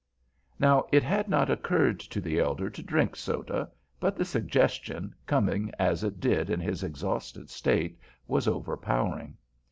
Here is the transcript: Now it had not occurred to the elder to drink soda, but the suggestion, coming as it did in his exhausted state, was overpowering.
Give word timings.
Now 0.57 0.87
it 0.91 1.03
had 1.03 1.29
not 1.29 1.51
occurred 1.51 1.99
to 1.99 2.19
the 2.19 2.39
elder 2.39 2.71
to 2.71 2.81
drink 2.81 3.15
soda, 3.15 3.69
but 3.99 4.15
the 4.15 4.25
suggestion, 4.25 5.13
coming 5.27 5.71
as 5.77 6.03
it 6.03 6.19
did 6.19 6.49
in 6.49 6.59
his 6.59 6.83
exhausted 6.83 7.51
state, 7.51 7.99
was 8.27 8.47
overpowering. 8.47 9.37